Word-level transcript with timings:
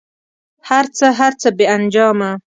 هر 0.69 0.85
څه، 0.97 1.07
هر 1.19 1.33
څه 1.41 1.47
بې 1.57 1.65
انجامه 1.75 2.31